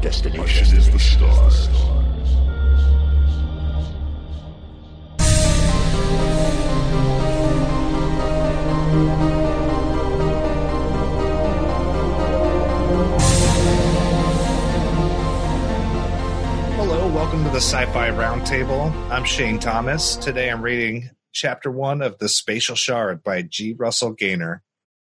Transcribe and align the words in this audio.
destination 0.00 0.78
is 0.78 0.90
the 0.90 0.98
stars. 0.98 1.68
Hello, 16.76 17.12
welcome 17.12 17.44
to 17.44 17.50
the 17.50 17.56
Sci 17.56 17.84
Fi 17.86 18.10
Roundtable. 18.10 18.90
I'm 19.10 19.24
Shane 19.24 19.58
Thomas. 19.58 20.16
Today 20.16 20.50
I'm 20.50 20.62
reading 20.62 21.10
Chapter 21.32 21.70
1 21.70 22.00
of 22.00 22.18
The 22.18 22.30
Spatial 22.30 22.74
Shard 22.74 23.22
by 23.22 23.42
G. 23.42 23.74
Russell 23.78 24.12
Gaynor. 24.12 24.62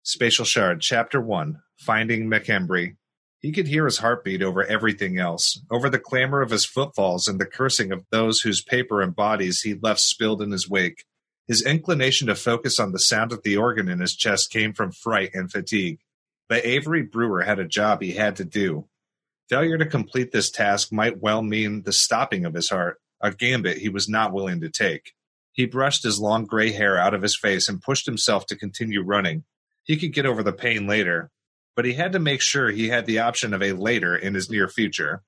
Spatial 0.03 0.45
Shard, 0.45 0.81
Chapter 0.81 1.21
1 1.21 1.61
Finding 1.77 2.29
McKembry. 2.29 2.97
He 3.41 3.51
could 3.51 3.67
hear 3.67 3.85
his 3.85 3.97
heartbeat 3.97 4.43
over 4.43 4.63
everything 4.63 5.17
else, 5.17 5.59
over 5.71 5.89
the 5.89 5.99
clamor 5.99 6.41
of 6.41 6.51
his 6.51 6.65
footfalls 6.65 7.27
and 7.27 7.39
the 7.39 7.45
cursing 7.45 7.91
of 7.91 8.05
those 8.11 8.41
whose 8.41 8.61
paper 8.61 9.01
and 9.01 9.15
bodies 9.15 9.61
he 9.61 9.73
left 9.73 9.99
spilled 9.99 10.43
in 10.43 10.51
his 10.51 10.69
wake. 10.69 11.05
His 11.47 11.65
inclination 11.65 12.27
to 12.27 12.35
focus 12.35 12.79
on 12.79 12.91
the 12.91 12.99
sound 12.99 13.31
of 13.31 13.41
the 13.41 13.57
organ 13.57 13.89
in 13.89 13.99
his 13.99 14.15
chest 14.15 14.51
came 14.51 14.73
from 14.73 14.91
fright 14.91 15.31
and 15.33 15.51
fatigue. 15.51 15.99
But 16.47 16.65
Avery 16.65 17.01
Brewer 17.01 17.41
had 17.41 17.57
a 17.57 17.67
job 17.67 18.01
he 18.01 18.11
had 18.11 18.35
to 18.35 18.45
do. 18.45 18.87
Failure 19.49 19.77
to 19.79 19.85
complete 19.85 20.31
this 20.31 20.51
task 20.51 20.91
might 20.91 21.19
well 21.19 21.41
mean 21.41 21.81
the 21.81 21.91
stopping 21.91 22.45
of 22.45 22.53
his 22.53 22.69
heart, 22.69 23.01
a 23.21 23.31
gambit 23.31 23.79
he 23.79 23.89
was 23.89 24.07
not 24.07 24.33
willing 24.33 24.61
to 24.61 24.69
take. 24.69 25.13
He 25.51 25.65
brushed 25.65 26.03
his 26.03 26.19
long 26.19 26.45
gray 26.45 26.71
hair 26.71 26.97
out 26.97 27.13
of 27.13 27.23
his 27.23 27.37
face 27.37 27.67
and 27.67 27.81
pushed 27.81 28.05
himself 28.05 28.45
to 28.45 28.55
continue 28.55 29.01
running. 29.01 29.45
He 29.83 29.97
could 29.97 30.13
get 30.13 30.27
over 30.27 30.43
the 30.43 30.53
pain 30.53 30.87
later, 30.87 31.31
but 31.75 31.85
he 31.85 31.93
had 31.93 32.11
to 32.11 32.19
make 32.19 32.41
sure 32.41 32.69
he 32.69 32.89
had 32.89 33.05
the 33.05 33.19
option 33.19 33.53
of 33.53 33.61
a 33.61 33.73
later 33.73 34.15
in 34.15 34.33
his 34.33 34.49
near 34.49 34.67
future. 34.67 35.23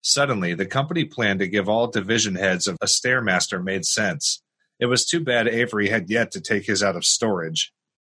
Suddenly, 0.00 0.54
the 0.54 0.66
company 0.66 1.04
plan 1.04 1.38
to 1.38 1.46
give 1.46 1.68
all 1.68 1.86
division 1.86 2.34
heads 2.34 2.66
of 2.66 2.76
a 2.80 2.86
Stairmaster 2.86 3.62
made 3.62 3.84
sense. 3.84 4.42
It 4.80 4.86
was 4.86 5.06
too 5.06 5.20
bad 5.20 5.46
Avery 5.46 5.88
had 5.88 6.10
yet 6.10 6.32
to 6.32 6.40
take 6.40 6.66
his 6.66 6.82
out 6.82 6.96
of 6.96 7.04
storage. 7.04 7.72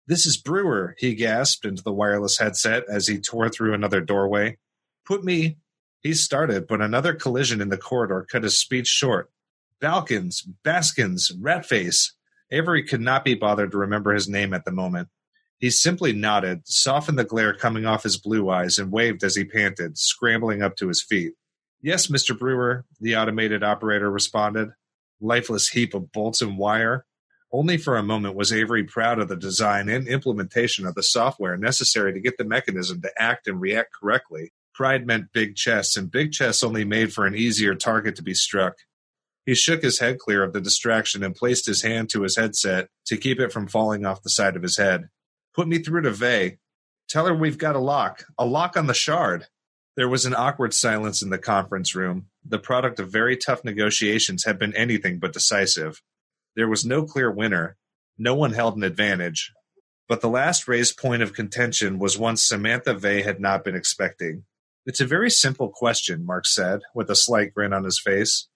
This 0.08 0.26
is 0.26 0.36
Brewer, 0.36 0.94
he 0.98 1.14
gasped 1.14 1.64
into 1.64 1.82
the 1.82 1.92
wireless 1.92 2.38
headset 2.38 2.84
as 2.88 3.06
he 3.06 3.20
tore 3.20 3.48
through 3.48 3.74
another 3.74 4.00
doorway. 4.00 4.58
Put 5.04 5.24
me. 5.24 5.58
He 6.00 6.14
started, 6.14 6.66
but 6.66 6.80
another 6.80 7.14
collision 7.14 7.60
in 7.60 7.68
the 7.68 7.76
corridor 7.76 8.26
cut 8.30 8.44
his 8.44 8.58
speech 8.58 8.86
short. 8.86 9.30
Balkins, 9.80 10.42
Baskins, 10.64 11.32
Ratface. 11.32 12.12
Avery 12.50 12.84
could 12.84 13.00
not 13.00 13.24
be 13.24 13.34
bothered 13.34 13.72
to 13.72 13.78
remember 13.78 14.14
his 14.14 14.28
name 14.28 14.54
at 14.54 14.64
the 14.64 14.70
moment. 14.70 15.08
He 15.58 15.70
simply 15.70 16.12
nodded, 16.12 16.62
softened 16.66 17.18
the 17.18 17.24
glare 17.24 17.54
coming 17.54 17.86
off 17.86 18.02
his 18.02 18.18
blue 18.18 18.50
eyes, 18.50 18.78
and 18.78 18.92
waved 18.92 19.24
as 19.24 19.36
he 19.36 19.44
panted, 19.44 19.96
scrambling 19.96 20.62
up 20.62 20.76
to 20.76 20.88
his 20.88 21.02
feet. 21.02 21.32
Yes, 21.80 22.08
Mr. 22.08 22.38
Brewer, 22.38 22.84
the 23.00 23.16
automated 23.16 23.62
operator 23.62 24.10
responded. 24.10 24.70
Lifeless 25.20 25.68
heap 25.68 25.94
of 25.94 26.12
bolts 26.12 26.42
and 26.42 26.58
wire. 26.58 27.06
Only 27.52 27.78
for 27.78 27.96
a 27.96 28.02
moment 28.02 28.34
was 28.34 28.52
Avery 28.52 28.84
proud 28.84 29.18
of 29.18 29.28
the 29.28 29.36
design 29.36 29.88
and 29.88 30.06
implementation 30.08 30.86
of 30.86 30.94
the 30.94 31.02
software 31.02 31.56
necessary 31.56 32.12
to 32.12 32.20
get 32.20 32.36
the 32.36 32.44
mechanism 32.44 33.00
to 33.02 33.10
act 33.16 33.46
and 33.46 33.60
react 33.60 33.94
correctly. 33.98 34.52
Pride 34.74 35.06
meant 35.06 35.32
big 35.32 35.54
chests, 35.56 35.96
and 35.96 36.10
big 36.10 36.32
chests 36.32 36.62
only 36.62 36.84
made 36.84 37.14
for 37.14 37.24
an 37.24 37.34
easier 37.34 37.74
target 37.74 38.16
to 38.16 38.22
be 38.22 38.34
struck. 38.34 38.74
He 39.46 39.54
shook 39.54 39.82
his 39.82 40.00
head 40.00 40.18
clear 40.18 40.42
of 40.42 40.52
the 40.52 40.60
distraction 40.60 41.22
and 41.22 41.34
placed 41.34 41.64
his 41.66 41.82
hand 41.82 42.10
to 42.10 42.22
his 42.22 42.36
headset 42.36 42.88
to 43.06 43.16
keep 43.16 43.40
it 43.40 43.52
from 43.52 43.68
falling 43.68 44.04
off 44.04 44.22
the 44.22 44.28
side 44.28 44.56
of 44.56 44.62
his 44.62 44.76
head. 44.76 45.08
Put 45.56 45.68
me 45.68 45.78
through 45.78 46.02
to 46.02 46.10
Vay. 46.10 46.58
Tell 47.08 47.24
her 47.24 47.34
we've 47.34 47.56
got 47.56 47.76
a 47.76 47.80
lock. 47.80 48.26
A 48.38 48.44
lock 48.44 48.76
on 48.76 48.88
the 48.88 48.92
shard. 48.92 49.46
There 49.96 50.08
was 50.08 50.26
an 50.26 50.34
awkward 50.34 50.74
silence 50.74 51.22
in 51.22 51.30
the 51.30 51.38
conference 51.38 51.94
room. 51.94 52.26
The 52.44 52.58
product 52.58 53.00
of 53.00 53.10
very 53.10 53.38
tough 53.38 53.64
negotiations 53.64 54.44
had 54.44 54.58
been 54.58 54.76
anything 54.76 55.18
but 55.18 55.32
decisive. 55.32 56.02
There 56.56 56.68
was 56.68 56.84
no 56.84 57.04
clear 57.04 57.30
winner. 57.30 57.78
No 58.18 58.34
one 58.34 58.52
held 58.52 58.76
an 58.76 58.82
advantage. 58.82 59.50
But 60.06 60.20
the 60.20 60.28
last 60.28 60.68
raised 60.68 60.98
point 60.98 61.22
of 61.22 61.32
contention 61.32 61.98
was 61.98 62.18
one 62.18 62.36
Samantha 62.36 62.92
Vay 62.92 63.22
had 63.22 63.40
not 63.40 63.64
been 63.64 63.74
expecting. 63.74 64.44
It's 64.84 65.00
a 65.00 65.06
very 65.06 65.30
simple 65.30 65.70
question, 65.70 66.26
Mark 66.26 66.44
said, 66.44 66.82
with 66.94 67.08
a 67.08 67.16
slight 67.16 67.54
grin 67.54 67.72
on 67.72 67.84
his 67.84 67.98
face. 67.98 68.46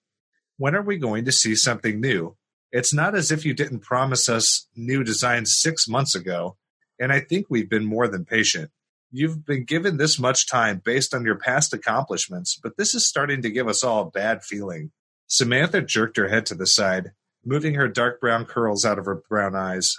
When 0.57 0.75
are 0.75 0.83
we 0.83 0.97
going 0.97 1.25
to 1.25 1.31
see 1.31 1.55
something 1.55 1.99
new? 1.99 2.37
It's 2.71 2.93
not 2.93 3.15
as 3.15 3.31
if 3.31 3.43
you 3.43 3.55
didn't 3.55 3.79
promise 3.79 4.29
us 4.29 4.67
new 4.75 5.03
designs 5.03 5.57
six 5.57 5.87
months 5.87 6.13
ago 6.13 6.57
and 7.01 7.11
I 7.11 7.19
think 7.19 7.47
we've 7.49 7.69
been 7.69 7.83
more 7.83 8.07
than 8.07 8.25
patient. 8.25 8.69
You've 9.11 9.43
been 9.43 9.65
given 9.65 9.97
this 9.97 10.19
much 10.19 10.47
time 10.47 10.81
based 10.85 11.13
on 11.15 11.25
your 11.25 11.35
past 11.35 11.73
accomplishments, 11.73 12.57
but 12.61 12.77
this 12.77 12.93
is 12.93 13.07
starting 13.07 13.41
to 13.41 13.49
give 13.49 13.67
us 13.67 13.83
all 13.83 14.03
a 14.03 14.11
bad 14.11 14.43
feeling. 14.43 14.91
Samantha 15.27 15.81
jerked 15.81 16.15
her 16.17 16.29
head 16.29 16.45
to 16.45 16.55
the 16.55 16.67
side, 16.67 17.11
moving 17.43 17.73
her 17.73 17.87
dark 17.87 18.21
brown 18.21 18.45
curls 18.45 18.85
out 18.85 18.99
of 18.99 19.05
her 19.05 19.23
brown 19.27 19.55
eyes. 19.55 19.97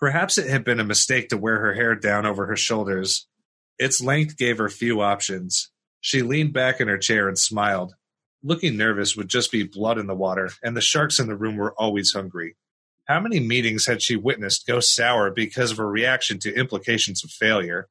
Perhaps 0.00 0.38
it 0.38 0.48
had 0.48 0.64
been 0.64 0.80
a 0.80 0.84
mistake 0.84 1.28
to 1.28 1.36
wear 1.36 1.60
her 1.60 1.74
hair 1.74 1.94
down 1.94 2.24
over 2.24 2.46
her 2.46 2.56
shoulders. 2.56 3.28
Its 3.78 4.00
length 4.00 4.38
gave 4.38 4.56
her 4.58 4.70
few 4.70 5.02
options. 5.02 5.70
She 6.00 6.22
leaned 6.22 6.54
back 6.54 6.80
in 6.80 6.88
her 6.88 6.98
chair 6.98 7.28
and 7.28 7.38
smiled. 7.38 7.94
Looking 8.42 8.76
nervous 8.76 9.16
would 9.16 9.28
just 9.28 9.52
be 9.52 9.64
blood 9.64 9.98
in 9.98 10.06
the 10.06 10.14
water, 10.14 10.50
and 10.62 10.76
the 10.76 10.80
sharks 10.80 11.18
in 11.18 11.26
the 11.26 11.36
room 11.36 11.56
were 11.56 11.74
always 11.76 12.12
hungry. 12.12 12.56
How 13.08 13.20
many 13.20 13.40
meetings 13.40 13.86
had 13.86 14.02
she 14.02 14.16
witnessed 14.16 14.66
go 14.66 14.80
sour 14.80 15.30
because 15.30 15.70
of 15.70 15.78
her 15.78 15.88
reaction 15.88 16.38
to 16.40 16.54
implications 16.54 17.24
of 17.24 17.30
failure? 17.30 17.88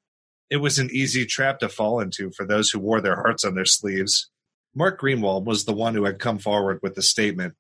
It 0.51 0.57
was 0.57 0.78
an 0.78 0.91
easy 0.91 1.25
trap 1.25 1.57
to 1.59 1.69
fall 1.69 2.00
into 2.00 2.31
for 2.31 2.45
those 2.45 2.69
who 2.69 2.78
wore 2.78 3.01
their 3.01 3.16
hearts 3.16 3.44
on 3.44 3.56
their 3.56 3.66
sleeves. 3.66 4.29
Mark 4.75 5.01
Greenwald 5.01 5.45
was 5.45 5.66
the 5.66 5.73
one 5.73 5.95
who 5.95 6.06
had 6.06 6.19
come 6.19 6.38
forward 6.38 6.79
with 6.83 6.94
the 6.94 7.01
statement. 7.01 7.56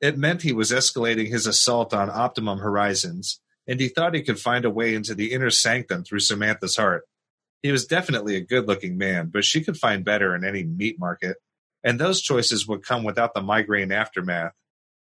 It 0.00 0.18
meant 0.18 0.42
he 0.42 0.52
was 0.52 0.72
escalating 0.72 1.28
his 1.28 1.46
assault 1.46 1.94
on 1.94 2.10
Optimum 2.10 2.58
Horizons, 2.58 3.40
and 3.68 3.78
he 3.78 3.86
thought 3.86 4.14
he 4.14 4.22
could 4.22 4.40
find 4.40 4.64
a 4.64 4.70
way 4.70 4.92
into 4.92 5.14
the 5.14 5.32
inner 5.32 5.50
sanctum 5.50 6.02
through 6.02 6.20
Samantha's 6.20 6.76
heart. 6.76 7.04
He 7.62 7.70
was 7.70 7.86
definitely 7.86 8.34
a 8.34 8.40
good 8.40 8.66
looking 8.66 8.98
man, 8.98 9.30
but 9.32 9.44
she 9.44 9.62
could 9.62 9.76
find 9.76 10.04
better 10.04 10.34
in 10.34 10.44
any 10.44 10.64
meat 10.64 10.98
market, 10.98 11.36
and 11.84 12.00
those 12.00 12.20
choices 12.20 12.66
would 12.66 12.84
come 12.84 13.04
without 13.04 13.32
the 13.32 13.42
migraine 13.42 13.92
aftermath. 13.92 14.52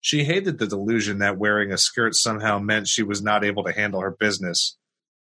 She 0.01 0.23
hated 0.23 0.57
the 0.57 0.67
delusion 0.67 1.19
that 1.19 1.37
wearing 1.37 1.71
a 1.71 1.77
skirt 1.77 2.15
somehow 2.15 2.57
meant 2.57 2.87
she 2.87 3.03
was 3.03 3.21
not 3.21 3.45
able 3.45 3.63
to 3.63 3.71
handle 3.71 4.01
her 4.01 4.11
business, 4.11 4.75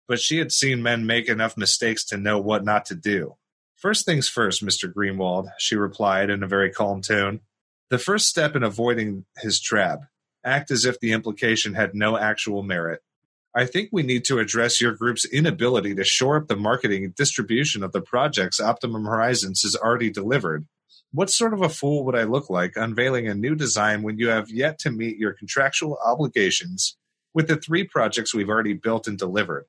but 0.07 0.19
she 0.19 0.39
had 0.39 0.51
seen 0.51 0.81
men 0.81 1.05
make 1.05 1.29
enough 1.29 1.55
mistakes 1.55 2.03
to 2.05 2.17
know 2.17 2.39
what 2.39 2.65
not 2.65 2.85
to 2.85 2.95
do. 2.95 3.35
First 3.75 4.05
things 4.05 4.27
first, 4.27 4.65
Mr. 4.65 4.91
Greenwald, 4.91 5.49
she 5.59 5.75
replied 5.75 6.29
in 6.29 6.41
a 6.43 6.47
very 6.47 6.71
calm 6.71 7.01
tone. 7.01 7.41
The 7.89 7.99
first 7.99 8.27
step 8.27 8.55
in 8.55 8.63
avoiding 8.63 9.25
his 9.37 9.61
trap 9.61 9.99
act 10.43 10.71
as 10.71 10.85
if 10.85 10.99
the 10.99 11.11
implication 11.11 11.75
had 11.75 11.93
no 11.93 12.17
actual 12.17 12.63
merit. 12.63 13.01
I 13.55 13.65
think 13.65 13.89
we 13.91 14.01
need 14.01 14.23
to 14.25 14.39
address 14.39 14.81
your 14.81 14.93
group's 14.93 15.25
inability 15.25 15.93
to 15.95 16.03
shore 16.03 16.37
up 16.37 16.47
the 16.47 16.55
marketing 16.55 17.03
and 17.03 17.15
distribution 17.15 17.83
of 17.83 17.91
the 17.91 18.01
projects 18.01 18.59
Optimum 18.59 19.05
Horizons 19.05 19.61
has 19.61 19.75
already 19.75 20.09
delivered. 20.09 20.65
What 21.13 21.29
sort 21.29 21.53
of 21.53 21.61
a 21.61 21.67
fool 21.67 22.05
would 22.05 22.15
I 22.15 22.23
look 22.23 22.49
like 22.49 22.77
unveiling 22.77 23.27
a 23.27 23.35
new 23.35 23.53
design 23.53 24.01
when 24.01 24.17
you 24.17 24.29
have 24.29 24.49
yet 24.49 24.79
to 24.79 24.91
meet 24.91 25.17
your 25.17 25.33
contractual 25.33 25.97
obligations 26.05 26.95
with 27.33 27.47
the 27.47 27.57
three 27.57 27.83
projects 27.83 28.33
we've 28.33 28.49
already 28.49 28.73
built 28.73 29.07
and 29.07 29.17
delivered? 29.17 29.65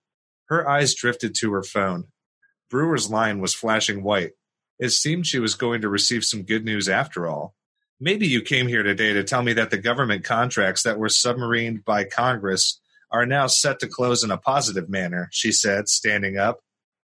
Her 0.46 0.68
eyes 0.68 0.94
drifted 0.94 1.34
to 1.36 1.52
her 1.52 1.64
phone. 1.64 2.04
Brewer's 2.70 3.10
line 3.10 3.40
was 3.40 3.54
flashing 3.54 4.04
white. 4.04 4.32
It 4.78 4.90
seemed 4.90 5.26
she 5.26 5.40
was 5.40 5.56
going 5.56 5.80
to 5.80 5.88
receive 5.88 6.22
some 6.22 6.44
good 6.44 6.64
news 6.64 6.88
after 6.88 7.26
all. 7.26 7.54
Maybe 7.98 8.26
you 8.26 8.40
came 8.40 8.68
here 8.68 8.82
today 8.82 9.12
to 9.12 9.24
tell 9.24 9.42
me 9.42 9.52
that 9.54 9.70
the 9.70 9.78
government 9.78 10.24
contracts 10.24 10.84
that 10.84 10.98
were 10.98 11.08
submarined 11.08 11.84
by 11.84 12.04
Congress 12.04 12.80
are 13.10 13.26
now 13.26 13.48
set 13.48 13.80
to 13.80 13.88
close 13.88 14.22
in 14.22 14.30
a 14.30 14.38
positive 14.38 14.88
manner, 14.88 15.28
she 15.32 15.52
said, 15.52 15.88
standing 15.88 16.38
up, 16.38 16.60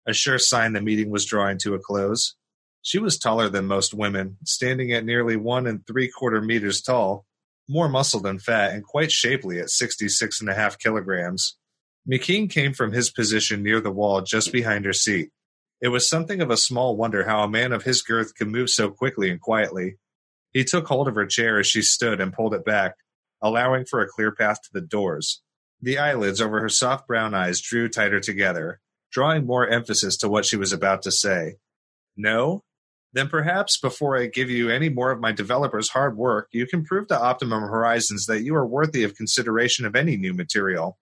a 0.07 0.13
sure 0.13 0.39
sign 0.39 0.73
the 0.73 0.81
meeting 0.81 1.11
was 1.11 1.27
drawing 1.27 1.59
to 1.59 1.75
a 1.75 1.79
close. 1.79 2.37
She 2.83 2.99
was 2.99 3.19
taller 3.19 3.49
than 3.49 3.67
most 3.67 3.93
women, 3.93 4.39
standing 4.45 4.93
at 4.93 5.05
nearly 5.05 5.37
one 5.37 5.67
and 5.67 5.87
three 5.87 6.09
quarter 6.09 6.41
meters 6.41 6.81
tall, 6.81 7.27
more 7.69 7.89
muscle 7.89 8.21
than 8.21 8.39
fat, 8.39 8.73
and 8.73 8.83
quite 8.83 9.13
shapely 9.13 9.61
at 9.61 9.71
sixty-six 9.71 10.41
and 10.41 10.49
a 10.49 10.55
half 10.55 10.79
kilograms. 10.79 11.57
McKean 12.11 12.51
came 12.51 12.73
from 12.73 12.93
his 12.93 13.11
position 13.11 13.63
near 13.63 13.81
the 13.81 13.91
wall 13.91 14.23
just 14.23 14.51
behind 14.51 14.87
her 14.87 14.93
seat. 14.93 15.31
It 15.81 15.89
was 15.89 16.09
something 16.09 16.41
of 16.41 16.51
a 16.51 16.57
small 16.57 16.97
wonder 16.97 17.25
how 17.25 17.43
a 17.43 17.49
man 17.49 17.73
of 17.73 17.85
his 17.85 18.03
girth 18.03 18.35
could 18.35 18.49
move 18.49 18.71
so 18.71 18.91
quickly 18.91 19.31
and 19.31 19.41
quietly. 19.41 19.97
He 20.53 20.65
took 20.65 20.89
hold 20.89 21.07
of 21.07 21.15
her 21.15 21.27
chair 21.27 21.59
as 21.59 21.67
she 21.67 21.83
stood 21.83 22.21
and 22.21 22.33
pulled 22.33 22.55
it 22.55 22.65
back, 22.65 22.95
allowing 23.41 23.85
for 23.85 24.01
a 24.01 24.09
clear 24.09 24.33
path 24.33 24.63
to 24.63 24.71
the 24.73 24.81
doors. 24.81 25.43
The 25.81 25.99
eyelids 25.99 26.41
over 26.41 26.61
her 26.61 26.69
soft 26.69 27.07
brown 27.07 27.35
eyes 27.35 27.61
drew 27.61 27.89
tighter 27.89 28.21
together, 28.21 28.81
drawing 29.13 29.47
more 29.47 29.69
emphasis 29.69 30.17
to 30.19 30.29
what 30.29 30.45
she 30.45 30.57
was 30.57 30.73
about 30.73 31.03
to 31.03 31.11
say. 31.13 31.57
No? 32.17 32.65
Then 33.13 33.29
perhaps 33.29 33.79
before 33.79 34.17
I 34.17 34.27
give 34.27 34.51
you 34.51 34.71
any 34.71 34.89
more 34.89 35.11
of 35.11 35.21
my 35.21 35.33
developers' 35.33 35.89
hard 35.89 36.17
work, 36.17 36.49
you 36.53 36.67
can 36.67 36.85
prove 36.85 37.09
to 37.09 37.21
Optimum 37.21 37.63
Horizons 37.63 38.27
that 38.27 38.43
you 38.43 38.55
are 38.55 38.67
worthy 38.67 39.03
of 39.03 39.17
consideration 39.17 39.85
of 39.85 39.97
any 39.97 40.17
new 40.17 40.33
material. 40.33 40.99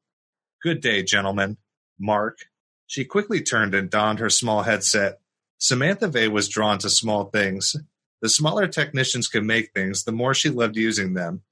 Good 0.63 0.81
day, 0.81 1.03
gentlemen. 1.03 1.59
Mark. 1.99 2.39
She 2.87 3.05
quickly 3.05 3.43
turned 3.43 3.75
and 3.75 3.91
donned 3.91 4.21
her 4.21 4.31
small 4.31 4.63
headset. 4.63 5.21
Samantha 5.59 6.09
Vey 6.09 6.29
was 6.29 6.49
drawn 6.49 6.79
to 6.79 6.89
small 6.89 7.27
things. 7.27 7.77
The 8.23 8.29
smaller 8.29 8.67
technicians 8.67 9.29
could 9.29 9.45
make 9.45 9.73
things, 9.73 10.05
the 10.05 10.13
more 10.13 10.33
she 10.33 10.49
loved 10.49 10.77
using 10.77 11.15
them. 11.15 11.43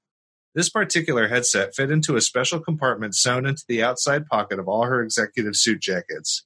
This 0.55 0.69
particular 0.69 1.27
headset 1.27 1.75
fit 1.75 1.91
into 1.91 2.15
a 2.15 2.21
special 2.21 2.59
compartment 2.59 3.15
sewn 3.15 3.45
into 3.45 3.63
the 3.67 3.83
outside 3.83 4.25
pocket 4.25 4.57
of 4.57 4.67
all 4.67 4.85
her 4.85 5.03
executive 5.03 5.55
suit 5.55 5.81
jackets. 5.81 6.45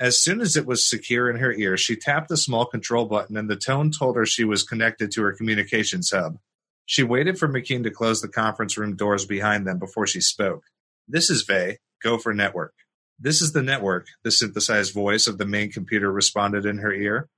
As 0.00 0.20
soon 0.22 0.40
as 0.40 0.56
it 0.56 0.64
was 0.64 0.88
secure 0.88 1.28
in 1.28 1.36
her 1.38 1.52
ear, 1.52 1.76
she 1.76 1.96
tapped 1.96 2.30
a 2.30 2.36
small 2.36 2.64
control 2.64 3.06
button 3.06 3.36
and 3.36 3.50
the 3.50 3.56
tone 3.56 3.90
told 3.90 4.16
her 4.16 4.24
she 4.24 4.44
was 4.44 4.62
connected 4.62 5.10
to 5.12 5.22
her 5.22 5.32
communications 5.32 6.10
hub. 6.10 6.38
She 6.86 7.02
waited 7.02 7.38
for 7.38 7.48
McKean 7.48 7.82
to 7.82 7.90
close 7.90 8.20
the 8.20 8.28
conference 8.28 8.78
room 8.78 8.94
doors 8.94 9.26
behind 9.26 9.66
them 9.66 9.78
before 9.78 10.06
she 10.06 10.20
spoke. 10.20 10.64
This 11.08 11.28
is 11.30 11.42
Vey. 11.42 11.78
Go 12.02 12.16
for 12.16 12.32
network. 12.32 12.74
This 13.18 13.42
is 13.42 13.52
the 13.52 13.62
network, 13.62 14.06
the 14.22 14.30
synthesized 14.30 14.94
voice 14.94 15.26
of 15.26 15.38
the 15.38 15.46
main 15.46 15.72
computer 15.72 16.12
responded 16.12 16.64
in 16.64 16.78
her 16.78 16.92
ear. 16.92 17.28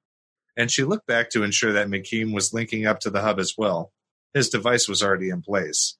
And 0.54 0.70
she 0.70 0.84
looked 0.84 1.06
back 1.06 1.30
to 1.30 1.42
ensure 1.42 1.72
that 1.72 1.88
McKean 1.88 2.34
was 2.34 2.52
linking 2.52 2.84
up 2.84 3.00
to 3.00 3.10
the 3.10 3.22
hub 3.22 3.40
as 3.40 3.54
well. 3.56 3.90
His 4.34 4.50
device 4.50 4.86
was 4.86 5.02
already 5.02 5.30
in 5.30 5.40
place. 5.40 5.96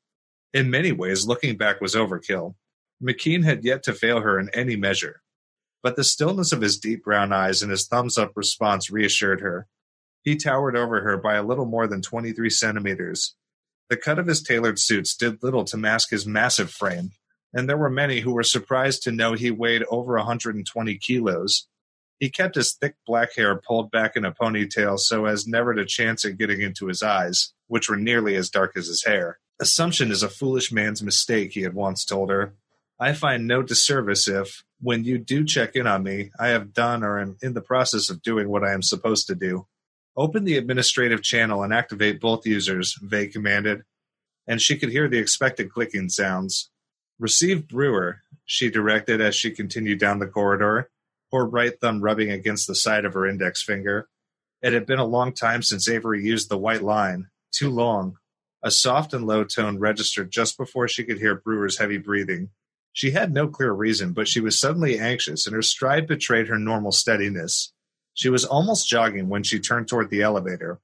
In 0.53 0.71
many 0.71 0.93
ways, 0.93 1.27
looking 1.27 1.57
back 1.57 1.81
was 1.81 1.95
overkill. 1.95 2.55
McKean 3.03 3.45
had 3.45 3.65
yet 3.65 3.83
to 3.85 3.95
fail 3.95 4.21
her 4.21 4.39
in 4.39 4.51
any 4.51 4.77
measure. 4.77 5.23
But 5.83 5.97
the 5.97 6.05
stillness 6.05 6.53
of 6.53 6.61
his 6.61 6.79
deep 6.79 7.05
brown 7.05 7.33
eyes 7.33 7.63
and 7.63 7.71
his 7.71 7.87
thumbs 7.87 8.19
up 8.19 8.33
response 8.37 8.91
reassured 8.91 9.41
her. 9.41 9.67
He 10.23 10.37
towered 10.37 10.77
over 10.77 11.01
her 11.01 11.17
by 11.17 11.37
a 11.37 11.43
little 11.43 11.65
more 11.65 11.87
than 11.87 12.03
23 12.03 12.51
centimeters. 12.51 13.35
The 13.89 13.97
cut 13.97 14.19
of 14.19 14.27
his 14.27 14.43
tailored 14.43 14.79
suits 14.79 15.17
did 15.17 15.43
little 15.43 15.65
to 15.65 15.77
mask 15.77 16.11
his 16.11 16.27
massive 16.27 16.71
frame, 16.71 17.13
and 17.53 17.69
there 17.69 17.79
were 17.79 17.91
many 17.91 18.21
who 18.21 18.33
were 18.33 18.43
surprised 18.43 19.03
to 19.03 19.13
know 19.13 19.33
he 19.33 19.51
weighed 19.51 19.85
over 19.91 20.15
120 20.15 20.99
kilos. 20.99 21.67
He 22.19 22.29
kept 22.29 22.55
his 22.55 22.75
thick 22.75 22.97
black 23.07 23.35
hair 23.35 23.57
pulled 23.57 23.91
back 23.91 24.15
in 24.15 24.27
a 24.27 24.33
ponytail 24.33 24.99
so 24.99 25.25
as 25.25 25.47
never 25.47 25.75
to 25.75 25.87
chance 25.87 26.25
it 26.25 26.37
getting 26.37 26.61
into 26.61 26.87
his 26.87 27.03
eyes, 27.03 27.55
which 27.67 27.89
were 27.89 27.97
nearly 27.97 28.37
as 28.37 28.51
dark 28.51 28.77
as 28.77 28.87
his 28.87 29.05
hair. 29.05 29.39
Assumption 29.59 30.11
is 30.11 30.23
a 30.23 30.29
foolish 30.29 30.71
man's 30.71 31.03
mistake, 31.03 31.53
he 31.53 31.63
had 31.63 31.75
once 31.75 32.05
told 32.05 32.31
her. 32.31 32.55
I 33.03 33.15
find 33.15 33.47
no 33.47 33.63
disservice 33.63 34.29
if, 34.29 34.63
when 34.79 35.05
you 35.05 35.17
do 35.17 35.43
check 35.43 35.75
in 35.75 35.87
on 35.87 36.03
me, 36.03 36.33
I 36.39 36.49
have 36.49 36.75
done 36.75 37.03
or 37.03 37.19
am 37.19 37.39
in 37.41 37.55
the 37.55 37.63
process 37.63 38.11
of 38.11 38.21
doing 38.21 38.51
what 38.51 38.63
I 38.63 38.75
am 38.75 38.83
supposed 38.83 39.27
to 39.29 39.35
do. 39.35 39.67
Open 40.19 40.45
the 40.45 40.59
administrative 40.59 41.23
channel 41.23 41.63
and 41.63 41.73
activate 41.73 42.21
both 42.21 42.47
users, 42.47 42.99
Vey 43.01 43.27
commanded, 43.27 43.85
and 44.47 44.61
she 44.61 44.77
could 44.77 44.91
hear 44.91 45.09
the 45.09 45.19
expected 45.19 45.73
clicking 45.73 46.11
sounds. 46.11 46.71
Receive 47.19 47.67
Brewer, 47.67 48.21
she 48.45 48.71
directed 48.71 49.23
as 49.23 49.35
she 49.35 49.51
continued 49.51 49.99
down 49.99 50.19
the 50.19 50.27
corridor, 50.27 50.91
her 51.33 51.47
right 51.47 51.73
thumb 51.81 52.03
rubbing 52.03 52.31
against 52.31 52.67
the 52.67 52.75
side 52.75 53.07
of 53.07 53.15
her 53.15 53.27
index 53.27 53.63
finger. 53.63 54.09
It 54.61 54.75
had 54.75 54.85
been 54.85 54.99
a 54.99 55.07
long 55.07 55.33
time 55.33 55.63
since 55.63 55.89
Avery 55.89 56.23
used 56.23 56.51
the 56.51 56.59
white 56.59 56.83
line. 56.83 57.29
Too 57.51 57.71
long. 57.71 58.17
A 58.63 58.71
soft 58.71 59.15
and 59.15 59.27
low 59.27 59.45
tone 59.45 59.79
registered 59.79 60.31
just 60.31 60.59
before 60.59 60.87
she 60.87 61.05
could 61.05 61.19
hear 61.19 61.35
Brewer's 61.35 61.79
heavy 61.79 61.97
breathing. 61.97 62.51
She 62.93 63.13
had 63.13 63.33
no 63.33 63.49
clear 63.49 63.73
reason, 63.73 64.13
but 64.13 64.29
she 64.29 64.41
was 64.41 64.59
suddenly 64.59 64.99
anxious, 64.99 65.47
and 65.47 65.55
her 65.55 65.63
stride 65.63 66.07
betrayed 66.07 66.49
her 66.49 66.59
normal 66.59 66.93
steadiness. 66.93 67.73
She 68.15 68.29
was 68.29 68.45
almost 68.45 68.89
jogging 68.89 69.29
when 69.29 69.43
she 69.43 69.61
turned 69.61 69.89
toward 69.89 70.11
the 70.11 70.23
elevator. 70.23 70.81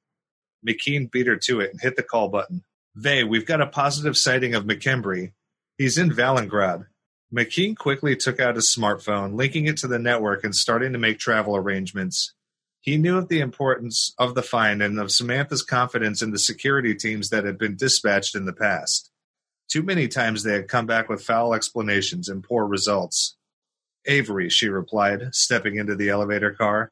McKean 0.67 1.11
beat 1.11 1.27
her 1.27 1.37
to 1.37 1.61
it 1.61 1.71
and 1.73 1.81
hit 1.81 1.97
the 1.97 2.03
call 2.03 2.29
button. 2.29 2.63
Vey, 2.95 3.25
we've 3.25 3.47
got 3.47 3.61
a 3.61 3.67
positive 3.67 4.17
sighting 4.17 4.55
of 4.55 4.65
McKembry. 4.65 5.33
He's 5.77 5.99
in 5.99 6.11
Vallegrande. 6.11 6.87
McKean 7.35 7.77
quickly 7.77 8.17
took 8.17 8.41
out 8.41 8.55
his 8.55 8.75
smartphone, 8.75 9.37
linking 9.37 9.67
it 9.67 9.77
to 9.79 9.89
the 9.89 9.99
network 9.99 10.45
and 10.45 10.55
starting 10.55 10.93
to 10.93 10.99
make 10.99 11.19
travel 11.19 11.57
arrangements. 11.57 12.33
He 12.81 12.97
knew 12.97 13.19
of 13.19 13.29
the 13.29 13.41
importance 13.41 14.15
of 14.17 14.35
the 14.35 14.43
find 14.43 14.81
and 14.81 14.99
of 15.01 15.11
Samantha's 15.11 15.65
confidence 15.65 16.23
in 16.23 16.31
the 16.31 16.39
security 16.39 16.95
teams 16.95 17.31
that 17.31 17.45
had 17.45 17.59
been 17.59 17.77
dispatched 17.77 18.37
in 18.37 18.45
the 18.47 18.53
past. 18.53 19.11
Too 19.69 19.83
many 19.83 20.09
times 20.09 20.43
they 20.43 20.53
had 20.53 20.69
come 20.69 20.87
back 20.87 21.09
with 21.09 21.25
foul 21.25 21.55
explanations 21.55 22.29
and 22.29 22.43
poor 22.43 22.67
results. 22.67 23.37
Avery, 24.07 24.49
she 24.49 24.69
replied, 24.69 25.35
stepping 25.35 25.77
into 25.77 25.97
the 25.97 26.09
elevator 26.09 26.53
car. 26.53 26.91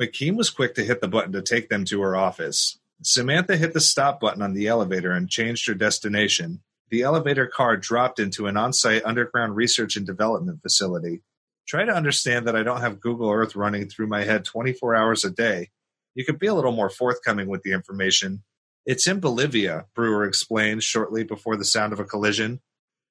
McKean 0.00 0.36
was 0.36 0.50
quick 0.50 0.74
to 0.74 0.84
hit 0.84 1.00
the 1.00 1.08
button 1.08 1.32
to 1.32 1.42
take 1.42 1.68
them 1.68 1.84
to 1.84 2.00
her 2.00 2.16
office. 2.16 2.78
Samantha 3.02 3.56
hit 3.56 3.74
the 3.74 3.80
stop 3.80 4.20
button 4.20 4.42
on 4.42 4.54
the 4.54 4.66
elevator 4.66 5.12
and 5.12 5.28
changed 5.28 5.66
her 5.66 5.74
destination. 5.74 6.62
The 6.90 7.02
elevator 7.02 7.46
car 7.46 7.76
dropped 7.76 8.18
into 8.18 8.46
an 8.46 8.56
on 8.56 8.72
site 8.72 9.04
underground 9.04 9.56
research 9.56 9.96
and 9.96 10.06
development 10.06 10.62
facility. 10.62 11.22
Try 11.66 11.84
to 11.84 11.94
understand 11.94 12.46
that 12.46 12.56
I 12.56 12.62
don't 12.62 12.80
have 12.80 13.00
Google 13.00 13.30
Earth 13.30 13.56
running 13.56 13.88
through 13.88 14.06
my 14.06 14.24
head 14.24 14.44
24 14.44 14.94
hours 14.94 15.24
a 15.24 15.30
day. 15.30 15.70
You 16.14 16.24
could 16.24 16.38
be 16.38 16.46
a 16.46 16.54
little 16.54 16.72
more 16.72 16.90
forthcoming 16.90 17.48
with 17.48 17.62
the 17.62 17.72
information. 17.72 18.42
It's 18.86 19.06
in 19.06 19.20
Bolivia, 19.20 19.86
Brewer 19.94 20.24
explained 20.24 20.82
shortly 20.82 21.24
before 21.24 21.56
the 21.56 21.64
sound 21.64 21.94
of 21.94 22.00
a 22.00 22.04
collision. 22.04 22.60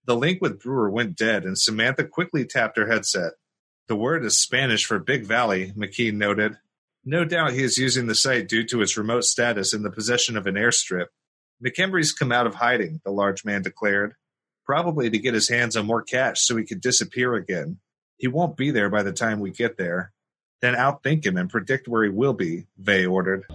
The 0.06 0.16
link 0.16 0.40
with 0.40 0.62
Brewer 0.62 0.90
went 0.90 1.18
dead, 1.18 1.46
and 1.46 1.58
Samantha 1.58 2.04
quickly 2.04 2.46
tapped 2.46 2.78
her 2.78 2.88
headset. 2.88 3.34
The 3.88 3.96
word 3.96 4.24
is 4.24 4.40
Spanish 4.40 4.86
for 4.86 5.00
Big 5.00 5.26
Valley, 5.26 5.74
McKean 5.76 6.14
noted. 6.14 6.58
No 7.04 7.26
doubt 7.26 7.54
he 7.54 7.64
is 7.64 7.78
using 7.78 8.06
the 8.06 8.14
site 8.14 8.48
due 8.48 8.64
to 8.68 8.82
its 8.84 8.98
remote 8.98 9.24
status 9.24 9.74
in 9.74 9.82
the 9.82 9.90
possession 9.90 10.38
of 10.38 10.46
an 10.46 10.56
airstrip. 10.56 11.08
McKembry's 11.66 12.14
come 12.14 12.32
out 12.32 12.46
of 12.46 12.56
hiding, 12.56 13.02
the 13.04 13.12
large 13.12 13.44
man 13.44 13.64
declared. 13.64 14.14
Probably 14.66 15.10
to 15.10 15.18
get 15.18 15.34
his 15.34 15.50
hands 15.50 15.76
on 15.76 15.88
more 15.88 16.04
cash 16.04 16.42
so 16.42 16.56
he 16.56 16.66
could 16.66 16.82
disappear 16.82 17.34
again. 17.34 17.80
He 18.18 18.28
won't 18.28 18.56
be 18.56 18.70
there 18.70 18.90
by 18.90 19.02
the 19.02 19.12
time 19.12 19.40
we 19.40 19.50
get 19.50 19.78
there. 19.78 20.14
Then 20.62 20.76
outthink 20.76 21.26
him 21.26 21.36
and 21.36 21.50
predict 21.50 21.88
where 21.88 22.04
he 22.04 22.10
will 22.10 22.34
be, 22.34 22.68
Vey 22.78 23.06
ordered. 23.06 23.46